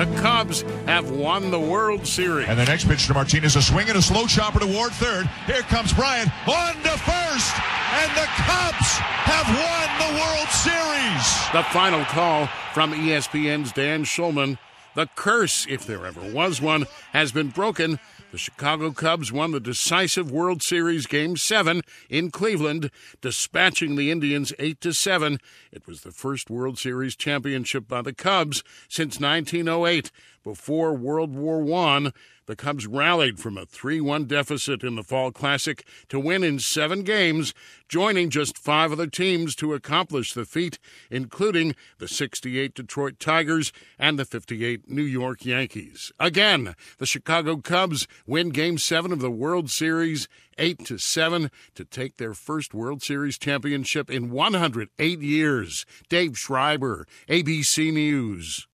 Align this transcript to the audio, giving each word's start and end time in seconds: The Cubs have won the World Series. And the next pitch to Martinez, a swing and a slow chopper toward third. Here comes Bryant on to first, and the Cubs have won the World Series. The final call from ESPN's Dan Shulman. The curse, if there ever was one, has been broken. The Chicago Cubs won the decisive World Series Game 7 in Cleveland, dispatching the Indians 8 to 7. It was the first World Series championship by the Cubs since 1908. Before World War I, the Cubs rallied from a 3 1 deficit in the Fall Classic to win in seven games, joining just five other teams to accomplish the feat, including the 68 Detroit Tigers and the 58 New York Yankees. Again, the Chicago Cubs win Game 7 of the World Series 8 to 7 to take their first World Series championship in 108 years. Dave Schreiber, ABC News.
The 0.00 0.06
Cubs 0.16 0.62
have 0.86 1.10
won 1.10 1.50
the 1.50 1.60
World 1.60 2.06
Series. 2.06 2.48
And 2.48 2.58
the 2.58 2.64
next 2.64 2.88
pitch 2.88 3.06
to 3.08 3.12
Martinez, 3.12 3.54
a 3.54 3.60
swing 3.60 3.86
and 3.90 3.98
a 3.98 4.00
slow 4.00 4.26
chopper 4.26 4.58
toward 4.58 4.92
third. 4.92 5.28
Here 5.44 5.60
comes 5.60 5.92
Bryant 5.92 6.30
on 6.48 6.72
to 6.72 6.96
first, 6.96 7.54
and 7.92 8.10
the 8.16 8.24
Cubs 8.24 8.96
have 9.28 9.46
won 9.46 9.88
the 10.00 10.12
World 10.18 10.48
Series. 10.48 11.52
The 11.52 11.62
final 11.70 12.02
call 12.06 12.46
from 12.72 12.94
ESPN's 12.94 13.72
Dan 13.72 14.04
Shulman. 14.04 14.56
The 14.94 15.08
curse, 15.14 15.66
if 15.68 15.86
there 15.86 16.04
ever 16.04 16.32
was 16.32 16.60
one, 16.60 16.86
has 17.12 17.30
been 17.30 17.48
broken. 17.48 18.00
The 18.32 18.38
Chicago 18.38 18.90
Cubs 18.90 19.32
won 19.32 19.52
the 19.52 19.60
decisive 19.60 20.30
World 20.30 20.62
Series 20.62 21.06
Game 21.06 21.36
7 21.36 21.82
in 22.08 22.30
Cleveland, 22.30 22.90
dispatching 23.20 23.96
the 23.96 24.10
Indians 24.10 24.52
8 24.58 24.80
to 24.80 24.92
7. 24.92 25.38
It 25.70 25.86
was 25.86 26.02
the 26.02 26.10
first 26.10 26.50
World 26.50 26.78
Series 26.78 27.14
championship 27.14 27.86
by 27.86 28.02
the 28.02 28.12
Cubs 28.12 28.64
since 28.88 29.20
1908. 29.20 30.10
Before 30.42 30.94
World 30.94 31.34
War 31.34 31.62
I, 31.72 32.12
the 32.46 32.56
Cubs 32.56 32.86
rallied 32.86 33.38
from 33.38 33.58
a 33.58 33.66
3 33.66 34.00
1 34.00 34.24
deficit 34.24 34.82
in 34.82 34.96
the 34.96 35.02
Fall 35.02 35.30
Classic 35.30 35.86
to 36.08 36.18
win 36.18 36.42
in 36.42 36.58
seven 36.58 37.02
games, 37.02 37.52
joining 37.88 38.30
just 38.30 38.58
five 38.58 38.90
other 38.90 39.06
teams 39.06 39.54
to 39.56 39.74
accomplish 39.74 40.32
the 40.32 40.46
feat, 40.46 40.78
including 41.10 41.76
the 41.98 42.08
68 42.08 42.74
Detroit 42.74 43.20
Tigers 43.20 43.70
and 43.98 44.18
the 44.18 44.24
58 44.24 44.90
New 44.90 45.02
York 45.02 45.44
Yankees. 45.44 46.10
Again, 46.18 46.74
the 46.98 47.06
Chicago 47.06 47.58
Cubs 47.58 48.08
win 48.26 48.48
Game 48.48 48.78
7 48.78 49.12
of 49.12 49.20
the 49.20 49.30
World 49.30 49.70
Series 49.70 50.26
8 50.58 50.84
to 50.86 50.98
7 50.98 51.50
to 51.74 51.84
take 51.84 52.16
their 52.16 52.34
first 52.34 52.74
World 52.74 53.02
Series 53.02 53.38
championship 53.38 54.10
in 54.10 54.30
108 54.30 55.20
years. 55.20 55.86
Dave 56.08 56.36
Schreiber, 56.36 57.06
ABC 57.28 57.92
News. 57.92 58.66